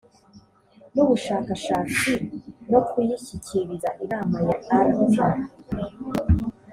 [0.93, 2.11] n ubushakashatsi
[2.71, 4.53] no kuyishyikiriza inama ya
[4.89, 5.15] rp